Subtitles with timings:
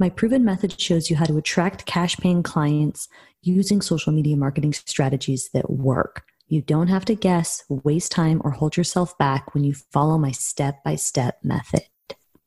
[0.00, 3.08] My proven method shows you how to attract cash paying clients
[3.42, 6.22] using social media marketing strategies that work.
[6.46, 10.30] You don't have to guess, waste time, or hold yourself back when you follow my
[10.30, 11.82] step by step method.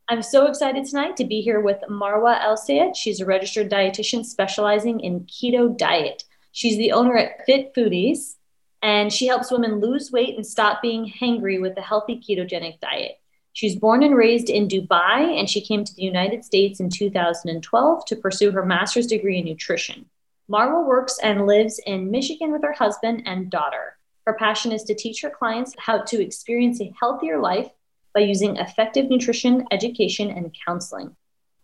[0.08, 2.94] I'm so excited tonight to be here with Marwa El.
[2.94, 6.24] She's a registered dietitian specializing in keto diet.
[6.54, 8.36] She's the owner at Fit Foodiz,
[8.82, 13.21] and she helps women lose weight and stop being hangry with a healthy ketogenic diet.
[13.54, 16.90] She was born and raised in Dubai, and she came to the United States in
[16.90, 20.05] 2012 to pursue her master's degree in nutrition.
[20.50, 23.98] Marwa works and lives in Michigan with her husband and daughter.
[24.26, 27.70] Her passion is to teach her clients how to experience a healthier life
[28.13, 31.16] by using effective nutrition, education, and counseling.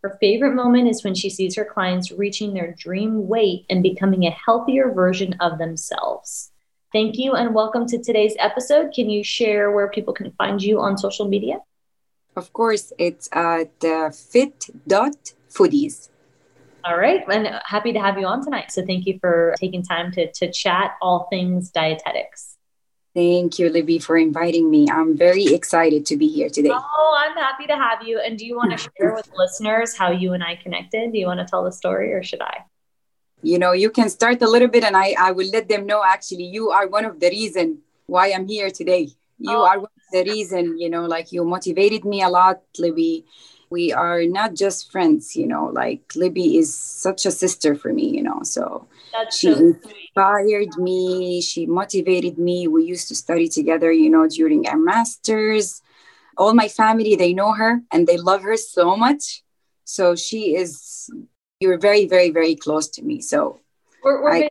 [0.02, 4.24] Her favorite moment is when she sees her clients reaching their dream weight and becoming
[4.24, 6.50] a healthier version of themselves.
[6.92, 8.92] Thank you and welcome to today's episode.
[8.94, 11.60] Can you share where people can find you on social media?
[12.38, 16.08] Of course, it's at uh, fit.foodiz.
[16.84, 18.70] All right, and happy to have you on tonight.
[18.70, 22.54] So thank you for taking time to, to chat all things dietetics.
[23.12, 24.86] Thank you, Libby, for inviting me.
[24.88, 26.70] I'm very excited to be here today.
[26.72, 28.20] Oh, I'm happy to have you.
[28.24, 31.10] And do you want to share with listeners how you and I connected?
[31.10, 32.58] Do you want to tell the story or should I?
[33.42, 36.04] You know, you can start a little bit and I, I will let them know
[36.06, 39.17] actually you are one of the reason why I'm here today.
[39.38, 39.66] You oh.
[39.66, 43.24] are the reason, you know, like you motivated me a lot, Libby.
[43.70, 48.08] We are not just friends you know like libby is such a sister for me
[48.08, 52.66] you know so That's she so inspired me she motivated me.
[52.66, 55.82] We used to study together you know during our masters.
[56.38, 59.42] All my family they know her and they love her so much.
[59.84, 61.10] So she is
[61.60, 63.20] you're very very very close to me.
[63.20, 63.60] So
[64.02, 64.48] we're, we're I,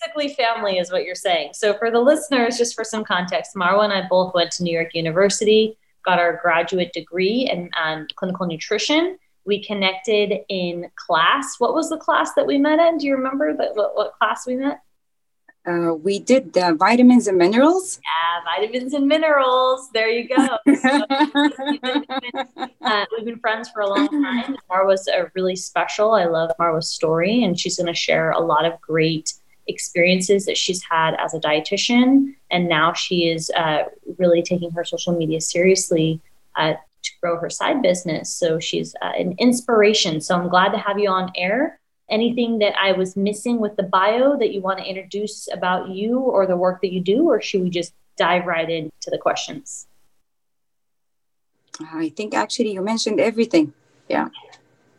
[0.00, 3.84] basically family is what you're saying so for the listeners just for some context marwa
[3.84, 8.46] and i both went to new york university got our graduate degree in um, clinical
[8.46, 9.18] nutrition.
[9.44, 11.56] We connected in class.
[11.58, 12.98] What was the class that we met in?
[12.98, 14.80] Do you remember that, what, what class we met?
[15.66, 18.00] Uh, we did the vitamins and minerals.
[18.02, 19.90] Yeah, vitamins and minerals.
[19.92, 20.36] There you go.
[22.80, 24.56] uh, we've been friends for a long time.
[24.70, 26.12] Marwa's a really special.
[26.12, 29.34] I love Marwa's story, and she's going to share a lot of great
[29.70, 32.34] experiences that she's had as a dietitian.
[32.50, 33.84] And now she is uh,
[34.18, 36.20] really taking her social media seriously
[36.56, 38.34] uh, to grow her side business.
[38.34, 40.20] So she's uh, an inspiration.
[40.20, 41.80] So I'm glad to have you on air.
[42.10, 46.18] Anything that I was missing with the bio that you want to introduce about you
[46.18, 49.86] or the work that you do, or should we just dive right into the questions?
[51.80, 53.72] I think actually you mentioned everything.
[54.08, 54.28] Yeah.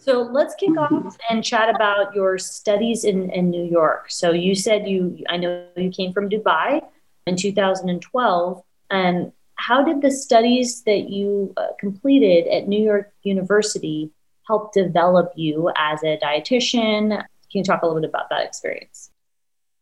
[0.02, 4.10] So let's kick off and chat about your studies in, in New York.
[4.10, 6.82] So you said you, I know you came from Dubai
[7.28, 8.64] in 2012.
[8.90, 14.10] And how did the studies that you uh, completed at New York University
[14.48, 17.10] help develop you as a dietitian?
[17.20, 19.12] Can you talk a little bit about that experience?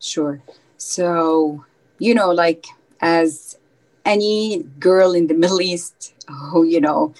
[0.01, 0.41] Sure.
[0.75, 1.63] So,
[1.97, 2.65] you know, like
[2.99, 3.57] as
[4.03, 7.13] any girl in the Middle East who, you know,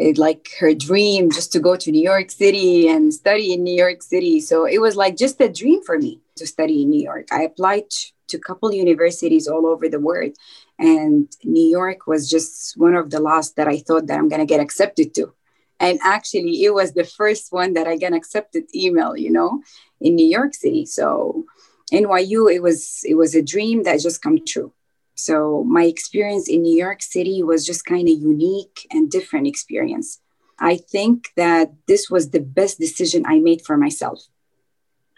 [0.00, 3.74] Eh, like her dream just to go to New York City and study in New
[3.74, 4.40] York City.
[4.40, 7.28] So it was like just a dream for me to study in New York.
[7.30, 7.90] I applied
[8.28, 10.32] to a couple universities all over the world,
[10.78, 14.46] and New York was just one of the last that I thought that I'm gonna
[14.46, 15.32] get accepted to.
[15.78, 19.62] And actually, it was the first one that I got accepted email, you know,
[20.00, 20.86] in New York City.
[20.86, 21.44] So
[21.92, 24.72] NYU, it was it was a dream that just come true.
[25.14, 30.20] So my experience in New York City was just kind of unique and different experience.
[30.58, 34.22] I think that this was the best decision I made for myself.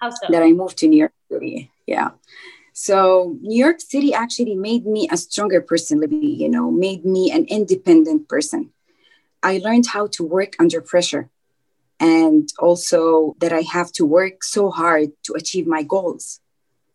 [0.00, 0.26] How so?
[0.28, 1.70] That I moved to New York City.
[1.86, 2.10] Yeah.
[2.72, 7.30] So New York City actually made me a stronger person, Libby, you know, made me
[7.30, 8.70] an independent person.
[9.42, 11.30] I learned how to work under pressure
[11.98, 16.40] and also that I have to work so hard to achieve my goals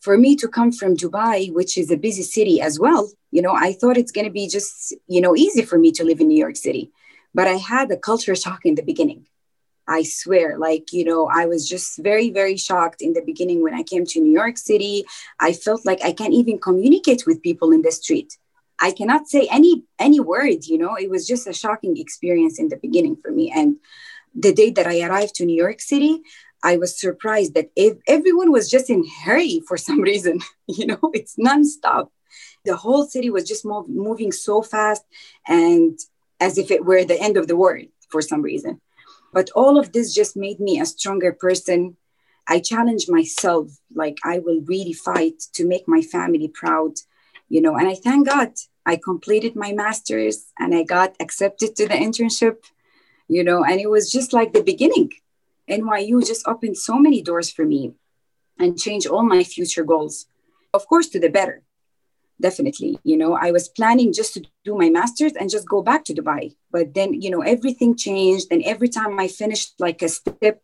[0.02, 3.56] for me to come from Dubai, which is a busy city as well, you know,
[3.56, 6.28] I thought it's going to be just, you know, easy for me to live in
[6.28, 6.92] New York City.
[7.34, 9.28] But I had a culture shock in the beginning.
[9.88, 13.74] I swear, like, you know, I was just very, very shocked in the beginning when
[13.74, 15.06] I came to New York City.
[15.40, 18.38] I felt like I can't even communicate with people in the street.
[18.80, 20.96] I cannot say any any word, you know.
[20.96, 23.52] It was just a shocking experience in the beginning for me.
[23.56, 23.78] And
[24.34, 26.22] the day that I arrived to New York City,
[26.64, 30.40] I was surprised that if everyone was just in hurry for some reason.
[30.68, 32.10] You know, it's nonstop.
[32.64, 35.04] The whole city was just move, moving so fast
[35.48, 36.00] and
[36.40, 38.80] as if it were the end of the world for some reason.
[39.34, 41.98] But all of this just made me a stronger person.
[42.48, 46.94] I challenged myself, like I will really fight to make my family proud,
[47.50, 47.76] you know.
[47.76, 48.54] And I thank God
[48.86, 52.58] I completed my master's and I got accepted to the internship,
[53.28, 55.12] you know, and it was just like the beginning.
[55.72, 57.94] NYU just opened so many doors for me
[58.60, 60.26] and changed all my future goals,
[60.74, 61.64] of course, to the better.
[62.42, 66.04] Definitely you know i was planning just to do my masters and just go back
[66.06, 66.56] to dubai.
[66.72, 70.56] But then you know everything changed and every time i finished like a step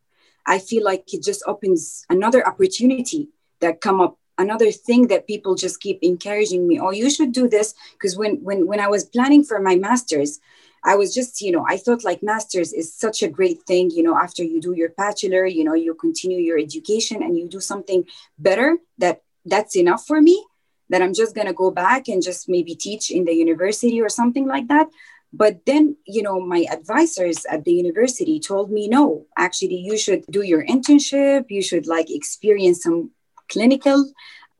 [0.45, 3.29] i feel like it just opens another opportunity
[3.61, 7.47] that come up another thing that people just keep encouraging me oh you should do
[7.47, 7.75] this.
[7.93, 10.39] Because when when when i was planning for my masters
[10.87, 14.01] i was just you know i thought like masters is such a great thing you
[14.01, 17.59] know after you do your bachelor you know you continue your education and you do
[17.59, 18.03] something
[18.39, 20.43] better that that's enough for me
[20.89, 24.09] that I'm just going to go back and just maybe teach in the university or
[24.09, 24.87] something like that.
[25.33, 30.23] But then, you know, my advisors at the university told me, no, actually, you should
[30.29, 31.45] do your internship.
[31.49, 33.11] You should like experience some
[33.49, 34.09] clinical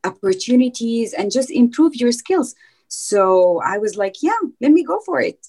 [0.04, 2.54] opportunities and just improve your skills.
[2.90, 5.48] So I was like, yeah, let me go for it.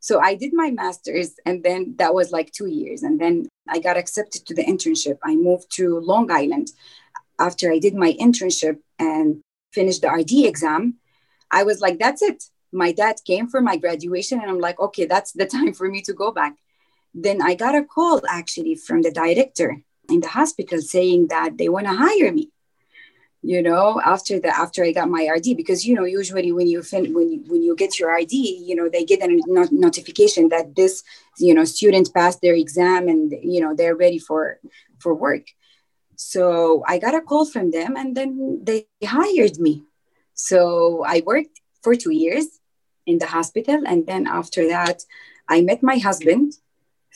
[0.00, 3.02] So I did my master's, and then that was like two years.
[3.02, 5.18] And then I got accepted to the internship.
[5.22, 6.72] I moved to Long Island
[7.38, 8.78] after I did my internship.
[8.98, 9.42] And
[9.72, 10.96] finished the RD exam,
[11.50, 12.44] I was like, that's it.
[12.72, 16.02] My dad came for my graduation, and I'm like, okay, that's the time for me
[16.02, 16.56] to go back.
[17.14, 21.68] Then I got a call actually from the director in the hospital saying that they
[21.68, 22.50] want to hire me
[23.42, 26.82] you know after the after i got my rd because you know usually when you
[26.82, 30.48] fin- when you, when you get your id you know they get a not- notification
[30.48, 31.02] that this
[31.38, 34.58] you know student passed their exam and you know they're ready for
[34.98, 35.46] for work
[36.22, 39.84] so I got a call from them and then they hired me.
[40.34, 42.60] So I worked for two years
[43.06, 43.80] in the hospital.
[43.86, 45.02] And then after that,
[45.48, 46.52] I met my husband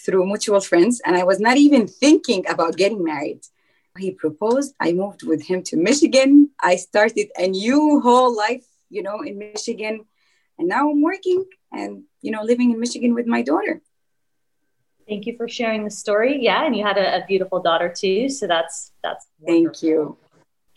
[0.04, 1.02] through mutual friends.
[1.04, 3.42] And I was not even thinking about getting married.
[3.98, 4.74] He proposed.
[4.80, 6.50] I moved with him to Michigan.
[6.60, 10.04] I started a new whole life, you know, in Michigan.
[10.58, 13.80] And now I'm working and, you know, living in Michigan with my daughter.
[15.06, 16.42] Thank you for sharing the story.
[16.42, 19.26] Yeah, and you had a, a beautiful daughter too, so that's that's.
[19.38, 19.72] Wonderful.
[19.72, 20.16] Thank you.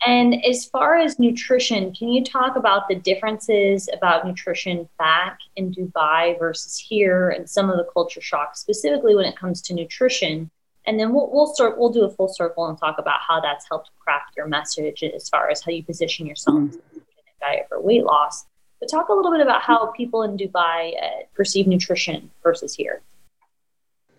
[0.06, 5.74] And as far as nutrition, can you talk about the differences about nutrition back in
[5.74, 10.50] Dubai versus here, and some of the culture shocks, specifically when it comes to nutrition?
[10.88, 13.66] And then we'll we'll start we'll do a full circle and talk about how that's
[13.70, 16.98] helped craft your message as far as how you position yourself mm-hmm.
[17.42, 18.46] diet for weight loss.
[18.80, 23.02] But talk a little bit about how people in Dubai uh, perceive nutrition versus here.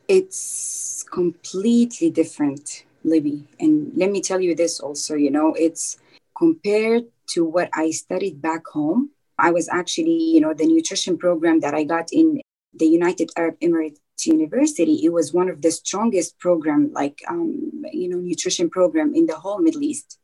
[0.08, 3.48] It's completely different, Libby.
[3.60, 5.98] And let me tell you this also, you know, it's
[6.38, 9.10] compared to what I studied back home.
[9.40, 12.42] I was actually, you know, the nutrition program that I got in
[12.76, 15.02] the United Arab Emirates University.
[15.04, 19.36] It was one of the strongest program, like, um, you know, nutrition program in the
[19.36, 20.20] whole Middle East.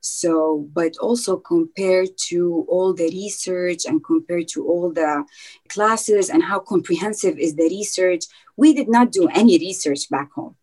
[0.00, 5.24] So, but also compared to all the research and compared to all the
[5.68, 8.24] classes and how comprehensive is the research,
[8.56, 10.54] we did not do any research back home.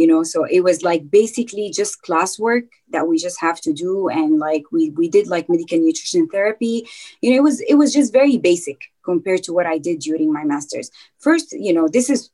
[0.00, 4.08] You know, so it was like basically just classwork that we just have to do,
[4.20, 6.76] and like we we did like medical nutrition therapy.
[7.22, 8.78] You know, it was it was just very basic
[9.10, 10.90] compared to what I did during my masters.
[11.26, 12.30] First, you know, this is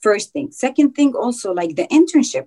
[0.00, 0.46] first thing.
[0.52, 2.46] Second thing, also like the internship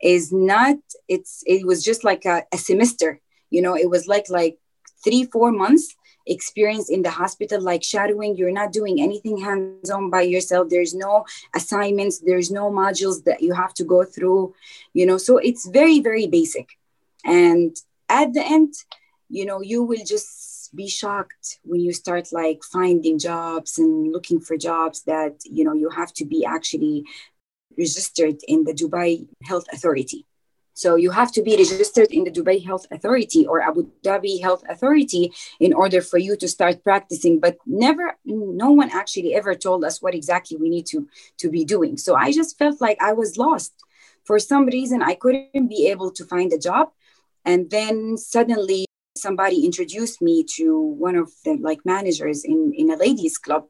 [0.00, 0.76] is not
[1.08, 4.58] it's it was just like a, a semester you know it was like like
[5.02, 5.94] three four months
[6.26, 10.68] experience in the hospital like shadowing you're not doing anything hands on by yourself.
[10.68, 14.54] There's no assignments there's no modules that you have to go through
[14.92, 15.18] you know?
[15.18, 16.68] So it's very very basic.
[17.24, 17.76] And
[18.08, 18.74] at the end
[19.28, 24.40] you know you will just be shocked when you start like finding jobs and looking
[24.40, 27.04] for jobs that you know you have to be actually
[27.78, 30.24] registered in the Dubai Health Authority.
[30.76, 34.62] So you have to be registered in the Dubai Health Authority or Abu Dhabi Health
[34.68, 37.40] Authority in order for you to start practicing.
[37.40, 41.64] But never, no one actually ever told us what exactly we need to, to be
[41.64, 41.96] doing.
[41.96, 43.72] So I just felt like I was lost.
[44.24, 46.90] For some reason, I couldn't be able to find a job.
[47.46, 48.84] And then suddenly
[49.16, 53.64] somebody introduced me to one of the like managers in, in a ladies club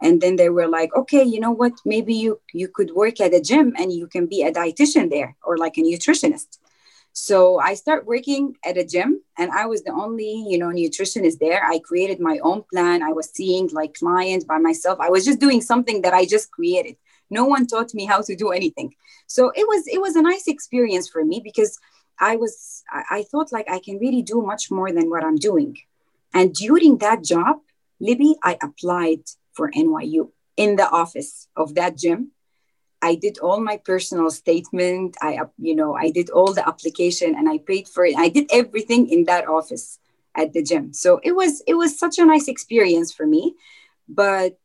[0.00, 1.74] and then they were like okay you know what?
[1.84, 5.36] Maybe you you could work at a gym and you can be a dietitian there
[5.42, 6.58] or like a nutritionist.
[7.12, 11.38] So i start working at a gym and i was the only you know nutritionist
[11.38, 11.62] there.
[11.64, 13.02] I created my own plan.
[13.02, 15.00] I was seeing like clients by myself.
[15.00, 16.96] I was just doing something that i just created.
[17.30, 18.94] No one taught me how to do anything.
[19.26, 21.78] So it was it was a nice experience for me because
[22.20, 22.82] i was
[23.18, 25.76] i thought like i can really do much more than what i'm doing.
[26.34, 27.56] And during that job
[28.00, 29.22] libby i applied
[29.58, 30.24] for nyu
[30.64, 32.20] in the office of that gym
[33.00, 35.16] I did all my personal statement.
[35.22, 38.16] I, you know, I did all the application and I paid for it.
[38.16, 39.98] I did everything in that office
[40.36, 40.92] at the gym.
[40.92, 43.54] So it was it was such a nice experience for me.
[44.08, 44.58] But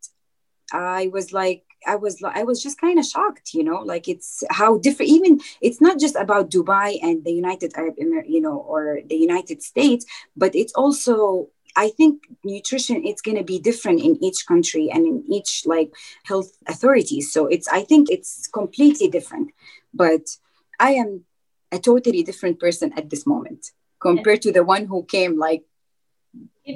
[0.71, 4.43] I was like, I was I was just kind of shocked, you know, like it's
[4.49, 5.11] how different.
[5.11, 9.15] Even it's not just about Dubai and the United Arab Emirates, you know, or the
[9.15, 14.45] United States, but it's also I think nutrition it's going to be different in each
[14.45, 17.31] country and in each like health authorities.
[17.31, 19.51] So it's I think it's completely different.
[19.93, 20.37] But
[20.79, 21.25] I am
[21.71, 25.63] a totally different person at this moment compared to the one who came like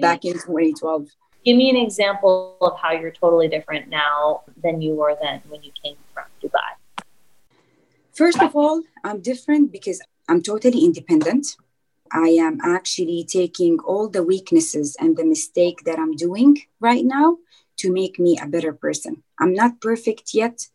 [0.02, 1.08] back in 2012.
[1.46, 5.62] Give me an example of how you're totally different now than you were then when
[5.64, 6.72] you came from Dubai.
[8.14, 11.56] First of all, I'm different because I'm totally independent.
[12.12, 17.38] I am actually taking all the weaknesses and the mistake that I'm doing right now
[17.78, 19.24] to make me a better person.
[19.40, 20.68] I'm not perfect yet.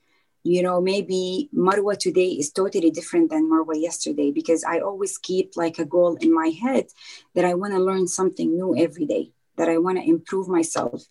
[0.45, 5.57] You know, maybe Marwa today is totally different than Marwa yesterday because I always keep
[5.57, 6.87] like a goal in my head
[7.35, 11.05] that I want to learn something new every day, that I want to improve myself.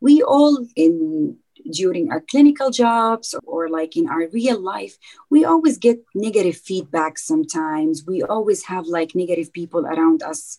[0.00, 1.38] We all in
[1.70, 4.98] during our clinical jobs or like in our real life,
[5.30, 8.04] we always get negative feedback sometimes.
[8.06, 10.58] We always have like negative people around us.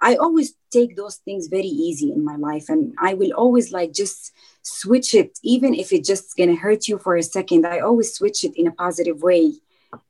[0.00, 3.92] I always take those things very easy in my life and I will always like
[3.92, 4.32] just
[4.62, 7.66] switch it, even if it's just gonna hurt you for a second.
[7.66, 9.54] I always switch it in a positive way.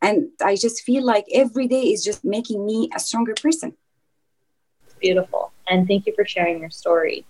[0.01, 3.77] And I just feel like every day is just making me a stronger person.
[5.01, 5.53] Beautiful.
[5.69, 7.27] And thank you for sharing your story.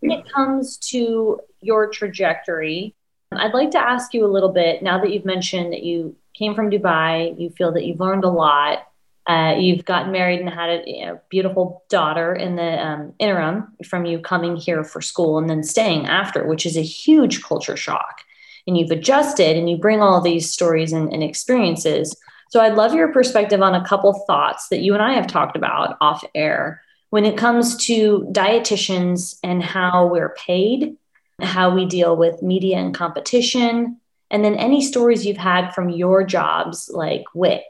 [0.00, 2.94] When it comes to your trajectory,
[3.32, 6.54] I'd like to ask you a little bit now that you've mentioned that you came
[6.54, 8.86] from Dubai, you feel that you've learned a lot.
[9.26, 13.68] Uh, you've gotten married and had a you know, beautiful daughter in the um, interim
[13.86, 17.76] from you coming here for school and then staying after, which is a huge culture
[17.76, 18.22] shock.
[18.66, 22.16] And you've adjusted and you bring all these stories and, and experiences.
[22.48, 25.56] So I'd love your perspective on a couple thoughts that you and I have talked
[25.56, 30.96] about off air when it comes to dietitians and how we're paid,
[31.40, 34.00] how we deal with media and competition,
[34.30, 37.64] and then any stories you've had from your jobs like WIC.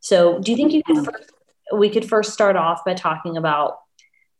[0.00, 1.32] So, do you think you could first,
[1.72, 3.78] we could first start off by talking about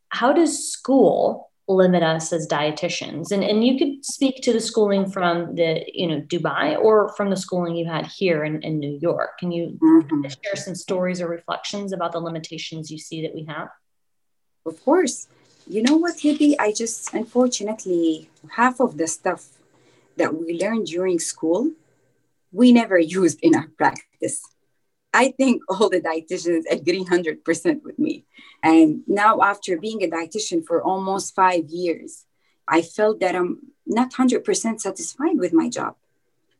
[0.08, 3.30] how does school limit us as dietitians?
[3.30, 7.30] And and you could speak to the schooling from the you know Dubai or from
[7.30, 9.38] the schooling you had here in, in New York.
[9.38, 10.22] Can you mm-hmm.
[10.22, 13.68] share some stories or reflections about the limitations you see that we have?
[14.66, 15.26] Of course.
[15.66, 16.58] You know what, Libby?
[16.58, 19.58] I just, unfortunately, half of the stuff
[20.16, 21.72] that we learned during school,
[22.52, 24.42] we never used in our practice.
[25.12, 28.24] I think all the dietitians agree 100% with me.
[28.62, 32.26] And now, after being a dietitian for almost five years,
[32.68, 35.96] I felt that I'm not 100% satisfied with my job.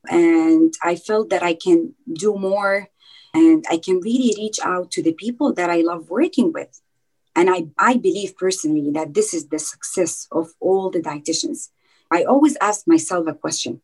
[0.09, 2.88] And I felt that I can do more
[3.35, 6.80] and I can really reach out to the people that I love working with.
[7.34, 11.70] And I, I believe personally that this is the success of all the dietitians.
[12.10, 13.80] I always ask myself a question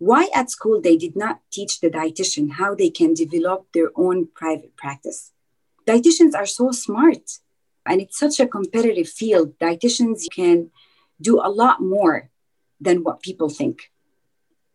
[0.00, 4.28] why at school they did not teach the dietitian how they can develop their own
[4.34, 5.32] private practice?
[5.86, 7.38] Dietitians are so smart
[7.84, 9.58] and it's such a competitive field.
[9.58, 10.70] Dietitians can
[11.20, 12.30] do a lot more
[12.80, 13.92] than what people think.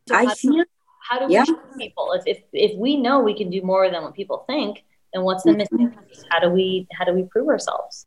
[0.07, 0.63] So I feel
[1.09, 1.45] how do we yeah.
[1.77, 4.83] people if, if if we know we can do more than what people think
[5.15, 6.21] and what's the missing mm-hmm.
[6.29, 8.05] how do we how do we prove ourselves?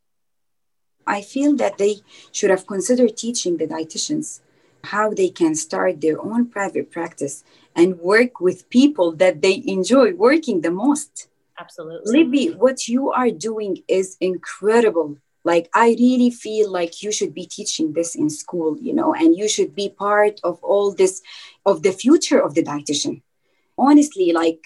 [1.06, 1.96] I feel that they
[2.30, 4.40] should have considered teaching the dietitians
[4.84, 7.42] how they can start their own private practice
[7.74, 11.28] and work with people that they enjoy working the most.
[11.58, 12.12] Absolutely.
[12.12, 15.16] Libby what you are doing is incredible.
[15.44, 19.34] Like i really feel like you should be teaching this in school you know and
[19.34, 21.22] you should be part of all this
[21.64, 23.22] of the future of the dietitian.
[23.78, 24.60] Honestly like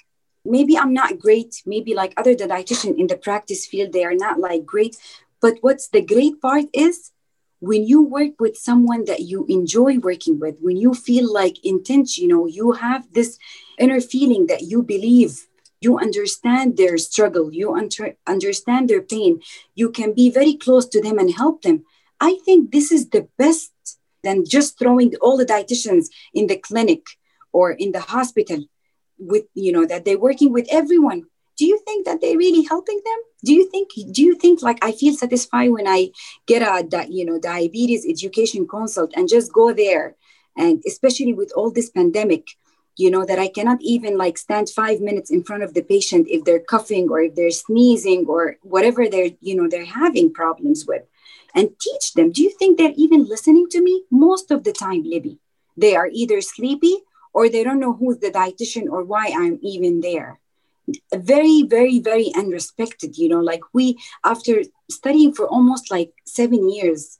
[0.44, 1.62] maybe I'm not great.
[1.66, 4.96] Maybe like other dietitian in the practice field, they are not like great.
[5.40, 7.12] But what's the great part is
[7.60, 12.16] when you work with someone that you enjoy working with, when you feel like intent,
[12.18, 13.38] you know, you have this
[13.78, 15.46] inner feeling that you believe,
[15.80, 19.40] you understand their struggle, you under, understand their pain,
[19.74, 21.84] you can be very close to them and help them.
[22.20, 23.72] I think this is the best
[24.22, 27.02] than just throwing all the dietitians in the clinic
[27.52, 28.64] or in the hospital
[29.18, 31.24] with you know that they're working with everyone.
[31.56, 33.18] Do you think that they're really helping them?
[33.44, 36.10] Do you think do you think like i feel satisfied when i
[36.46, 40.16] get a you know diabetes education consult and just go there?
[40.56, 42.46] And especially with all this pandemic
[42.96, 46.26] you know that i cannot even like stand five minutes in front of the patient
[46.28, 50.84] if they're coughing or if they're sneezing or whatever they're you know they're having problems
[50.86, 51.02] with
[51.54, 52.32] and teach them.
[52.32, 54.04] Do you think they're even listening to me?
[54.10, 55.38] Most of the time libby
[55.76, 56.98] they are either sleepy
[57.32, 60.38] or they don't know who's the dietitian or why i'm even there.
[61.14, 67.18] Very very very unrespected you know like we after studying for almost like seven years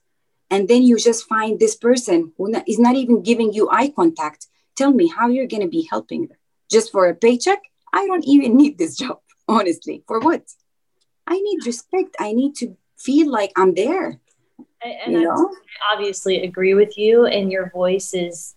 [0.51, 4.47] and then you just find this person who is not even giving you eye contact.
[4.75, 6.37] Tell me how you're going to be helping them
[6.69, 7.61] just for a paycheck?
[7.93, 10.03] I don't even need this job honestly.
[10.07, 10.43] For what?
[11.27, 12.15] I need respect.
[12.19, 14.19] I need to feel like i'm there.
[14.81, 15.51] And you know?
[15.89, 18.55] I obviously agree with you and your voice is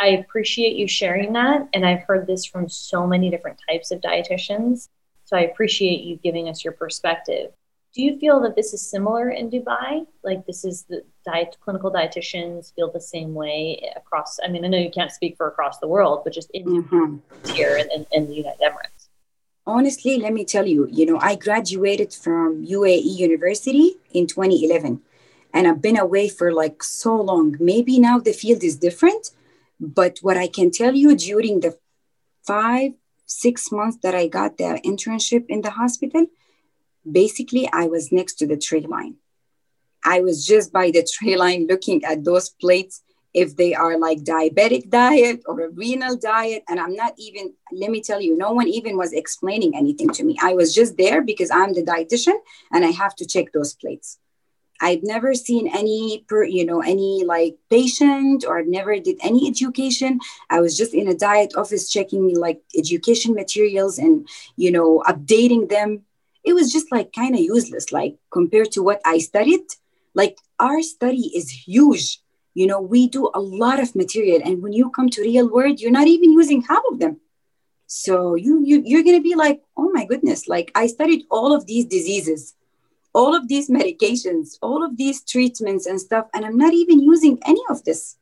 [0.00, 4.00] i appreciate you sharing that and i've heard this from so many different types of
[4.00, 4.88] dietitians
[5.24, 7.52] so i appreciate you giving us your perspective
[7.92, 10.06] do you feel that this is similar in Dubai?
[10.22, 14.38] Like this is the diet clinical dietitians feel the same way across.
[14.44, 17.52] I mean, I know you can't speak for across the world, but just in mm-hmm.
[17.52, 19.08] here in, in the United Emirates.
[19.66, 25.00] Honestly, let me tell you, you know, I graduated from UAE University in 2011,
[25.52, 27.56] and I've been away for like so long.
[27.58, 29.32] Maybe now the field is different,
[29.80, 31.76] but what I can tell you during the
[32.46, 32.92] five
[33.26, 36.26] six months that I got the internship in the hospital
[37.10, 39.16] basically I was next to the tray line.
[40.04, 44.18] I was just by the tray line looking at those plates if they are like
[44.18, 46.64] diabetic diet or a renal diet.
[46.68, 50.24] And i'm not even let me tell you no one even was explaining anything to
[50.24, 50.36] me.
[50.42, 52.38] I was just there because i'm the dietitian
[52.72, 54.18] and i have to check those plates
[54.80, 59.48] i've never seen any per you know any like patient or i've never did any
[59.48, 60.20] education.
[60.48, 65.68] I was just in a diet office checking like education materials and you know updating
[65.68, 66.02] them.
[66.44, 69.66] It was just like kind of useless like compared to what i studied.
[70.14, 72.20] Like our study is huge.
[72.54, 75.80] You know we do a lot of material and when you come to real world
[75.80, 77.20] you're not even using half of them.
[77.86, 81.66] So you, you you're to be like oh my goodness like i studied all of
[81.66, 82.54] these diseases
[83.14, 87.38] all of these medications all of these treatments and stuff and i'm not even using
[87.46, 88.16] any of this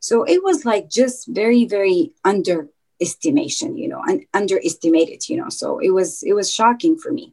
[0.00, 5.78] so it was like just very very underestimation you know and underestimated you know so
[5.78, 7.32] it was it was shocking for me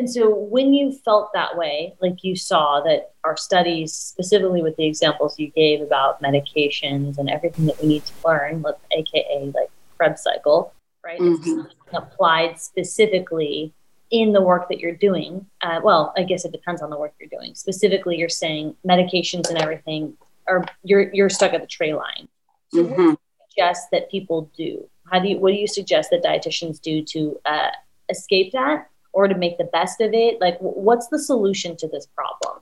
[0.00, 4.74] and so when you felt that way, like you saw that our studies, specifically with
[4.76, 9.52] the examples you gave about medications and everything that we need to learn, like, aka
[9.54, 10.72] like Krebs cycle,
[11.04, 11.20] right?
[11.20, 11.94] Mm-hmm.
[11.94, 13.74] applied specifically
[14.10, 15.46] in the work that you're doing.
[15.60, 17.54] Uh, well, I guess it depends on the work you're doing.
[17.54, 22.28] Specifically, you're saying medications and everything are you're you're stuck at the tray line.
[22.72, 22.90] So mm-hmm.
[22.90, 23.18] what do you
[23.50, 24.88] suggest that people do?
[25.10, 27.70] How do you what do you suggest that dietitians do to uh,
[28.08, 30.40] escape that or to make the best of it?
[30.40, 32.60] Like, what's the solution to this problem?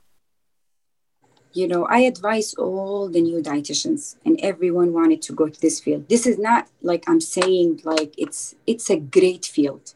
[1.53, 5.81] You know, I advise all the new dietitians and everyone wanted to go to this
[5.81, 6.09] field.
[6.09, 9.95] This is not like I'm saying like it's it's a great field.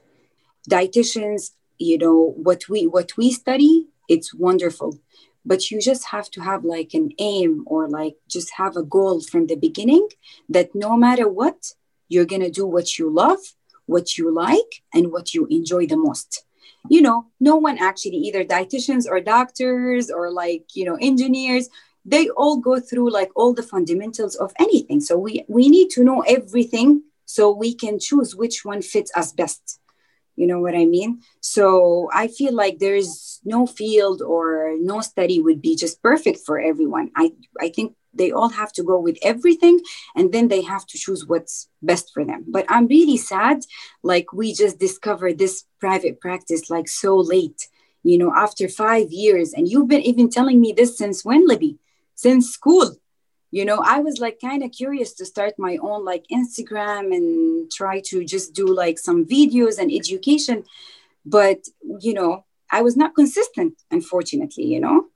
[0.71, 4.99] Dietitians, you know, what we what we study, it's wonderful.
[5.45, 9.21] But you just have to have like an aim or like just have a goal
[9.21, 10.09] from the beginning
[10.49, 11.73] that no matter what,
[12.09, 13.41] you're gonna do what you love
[13.87, 16.45] what you like and what you enjoy the most.
[16.89, 21.69] You know no one actually either dietitians or doctors or like you know engineers
[22.05, 25.01] they all go through like all the fundamentals of anything.
[25.01, 29.33] So we we need to know everything so we can choose which one fits us
[29.33, 29.79] best
[30.37, 31.21] you know what i mean?
[31.41, 36.61] So i feel like there's no field or no study would be just perfect for
[36.61, 37.11] everyone.
[37.17, 39.81] I i think they all have to go with everything
[40.15, 42.45] and then they have to choose what's best for them.
[42.49, 43.59] But i'm really sad
[44.03, 47.69] like we just discovered this private practice like so late
[48.03, 49.53] you know after five years.
[49.53, 51.79] And you've been even telling me this since when libby?
[52.15, 52.97] Since school
[53.53, 57.71] you know i was like kind of curious to start my own like instagram and
[57.71, 60.65] try to just do like some videos and education
[61.25, 61.61] but
[62.01, 65.07] you know i was not consistent unfortunately you know?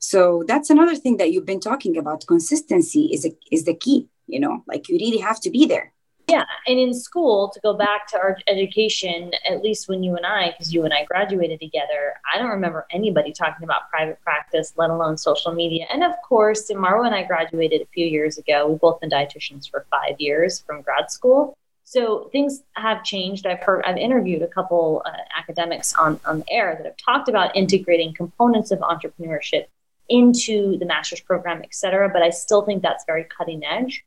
[0.00, 2.24] So that's another thing that you've been talking about.
[2.26, 4.62] Consistency is a, is the key you know?
[4.66, 5.92] Like you really have to be there
[6.28, 10.26] yeah and in school to go back to our education at least when you and
[10.26, 14.72] i because you and i graduated together i don't remember anybody talking about private practice
[14.76, 18.68] let alone social media and of course marwa and i graduated a few years ago
[18.68, 21.56] we've both been dietitians for five years from grad school
[21.90, 23.46] so things have changed.
[23.46, 27.30] I've heard, I've interviewed a couple uh, academics on, on the air that have talked
[27.30, 29.68] about integrating components of entrepreneurship
[30.10, 32.10] into the master's program, et cetera.
[32.10, 34.04] But I still think that's very cutting edge.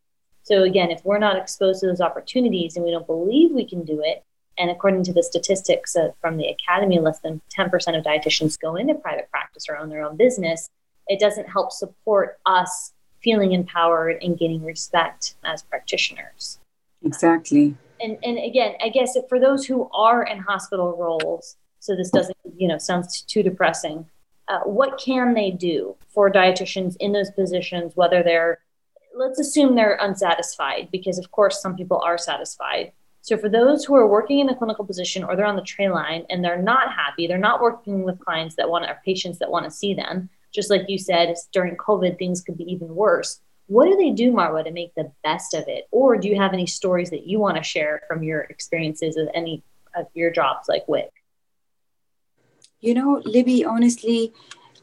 [0.51, 3.85] So again, if we're not exposed to those opportunities and we don't believe we can
[3.85, 4.25] do it,
[4.57, 8.93] and according to the statistics from the academy, less than 10% of dietitians go into
[8.95, 10.69] private practice or own their own business,
[11.07, 12.91] it doesn't help support us
[13.23, 16.59] feeling empowered and gaining respect as practitioners.
[17.01, 17.77] Exactly.
[18.01, 22.35] And and again, I guess for those who are in hospital roles, so this doesn't
[22.57, 24.05] you know sounds too depressing.
[24.49, 28.59] Uh, what can they do for dietitians in those positions, whether they're
[29.15, 32.91] let's assume they're unsatisfied because of course some people are satisfied.
[33.21, 35.89] So for those who are working in a clinical position or they're on the tray
[35.89, 39.51] line and they're not happy they're not working with clients that want or patients that
[39.51, 43.41] want to see them just like you said during covid things could be even worse.
[43.67, 45.87] What do they do marwa to make the best of it?
[45.91, 49.29] Or do you have any stories that you want to share from your experiences with
[49.33, 49.63] any
[49.95, 51.11] of your jobs like WIC
[52.81, 54.33] you know libby honestly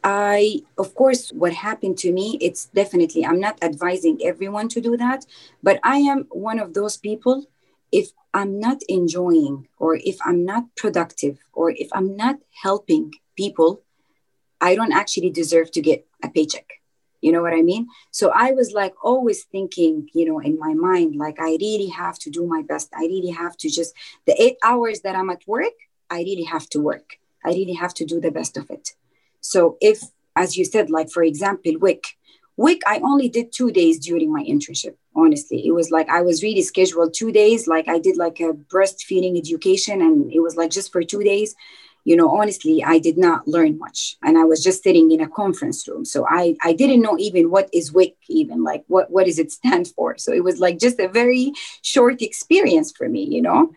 [0.05, 4.97] I, of course, what happened to me, it's definitely, I'm not advising everyone to do
[4.97, 5.27] that,
[5.63, 7.47] but I am one of those people.
[7.91, 13.83] If I'm not enjoying, or if I'm not productive, or if I'm not helping people,
[14.61, 16.67] I don't actually deserve to get a paycheck.
[17.21, 17.89] You know what I mean?
[18.13, 22.19] So I was like always thinking, you know, in my mind, like I really have
[22.21, 22.91] to do my best.
[22.95, 23.95] I really have to just,
[24.27, 25.73] the eight hours that I'm at work,
[26.11, 27.19] I really have to work.
[27.45, 28.95] I really have to do the best of it.
[29.49, 30.03] So if,
[30.37, 32.05] as you said, like for example, WIC,
[32.59, 34.97] WIC, I only did two days during my internship.
[35.17, 37.67] Honestly, it was like I was really scheduled two days.
[37.67, 41.55] Like I did like a breastfeeding education, and it was like just for two days.
[42.05, 45.29] You know, honestly, I did not learn much, and I was just sitting in a
[45.29, 46.05] conference room.
[46.05, 49.51] So I I didn't know even what is WIC, even like what what does it
[49.51, 50.19] stand for.
[50.19, 53.73] So it was like just a very short experience for me, you know,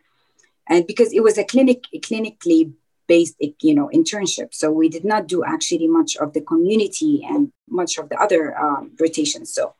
[0.68, 2.74] and because it was a clinic clinically
[3.08, 7.52] based you know internship so we did not do actually much of the community and
[7.70, 9.54] much of the other um, rotations.
[9.54, 9.74] So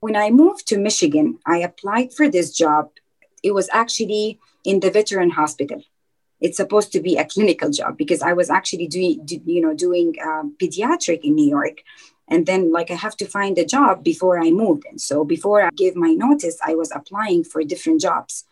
[0.00, 2.90] when i moved to michigan i applied for this job.
[3.42, 5.82] It was actually in the veteran hospital.
[6.40, 10.08] It's supposed to be a clinical job because i was actually doing you know doing
[10.28, 11.78] um, pediatric in new york.
[12.32, 15.58] And then like i have to find a job before i moved and so before
[15.66, 18.44] i gave my notice i was applying for different jobs.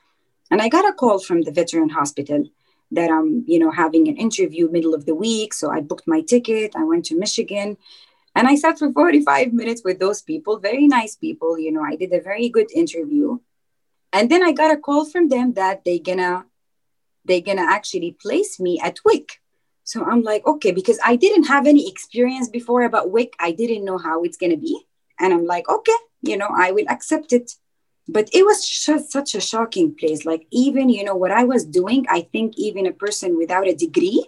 [0.50, 2.40] And i got a call from the veteran hospital
[2.92, 5.54] that I'm, you know, having an interview middle of the week.
[5.54, 6.76] So I booked my ticket.
[6.76, 7.76] I went to Michigan
[8.34, 11.58] and I sat for 45 minutes with those people, very nice people.
[11.58, 13.38] You know, I did a very good interview.
[14.12, 16.44] And then I got a call from them that they're gonna
[17.24, 19.40] they're gonna actually place me at WIC.
[19.84, 23.34] So I'm like, okay, because I didn't have any experience before about WIC.
[23.38, 24.84] I didn't know how it's gonna be.
[25.18, 27.52] And I'm like, okay, you know, I will accept it
[28.08, 28.68] but it was
[29.10, 30.24] such a shocking place.
[30.24, 33.74] Like even you know what i was doing i think even a person without a
[33.74, 34.24] degree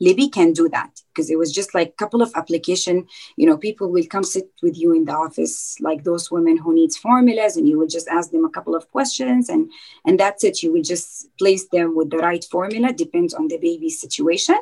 [0.00, 0.90] libby can do that.
[1.08, 4.50] Because it was just like a couple of application you know people will come sit
[4.62, 8.08] with you in the office like those women who needs formulas and you will just
[8.08, 9.70] ask them a couple of questions and
[10.06, 10.62] and that's it.
[10.62, 14.58] You will just place them with the right formula depends on the baby's situation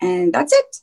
[0.00, 0.76] and that's it.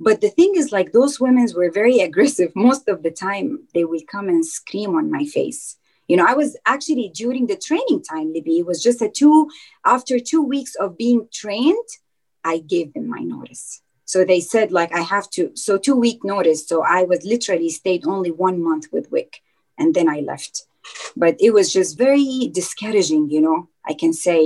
[0.00, 2.52] But the thing is like those women were very aggressive.
[2.54, 5.77] Most of the time they will come and scream on my face
[6.08, 9.48] you know i was actually during the training time libby it was just a two
[9.84, 11.88] after two weeks of being trained
[12.44, 13.82] i gave them my notice.
[14.04, 16.66] So they said like i have to so two week notice.
[16.66, 19.42] So i was literally stayed only one month with wic
[19.78, 20.64] and then i left.
[21.22, 24.40] But it was just very discouraging you know i can say.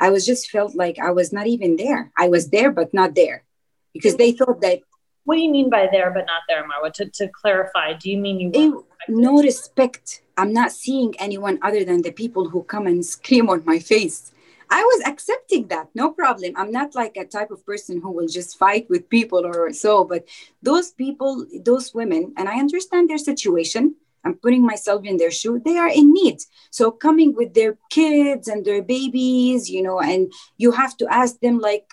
[0.00, 2.12] I was just felt like i was not even there.
[2.24, 3.44] I was there but not there.
[3.92, 4.80] Because they thought that
[5.26, 6.92] what do you mean by there but not there marwa?
[6.94, 12.02] To, to clarify do you mean you no respect I'm not seeing anyone other than
[12.02, 14.32] the people who come and scream on my face.
[14.70, 16.54] I was accepting that, no problem.
[16.56, 20.04] I'm not like a type of person who will just fight with people or so,
[20.04, 20.26] but
[20.62, 23.96] those people, those women, and I understand their situation.
[24.24, 25.60] I'm putting myself in their shoe.
[25.62, 26.38] They are in need.
[26.70, 31.38] So coming with their kids and their babies, you know, and you have to ask
[31.40, 31.92] them like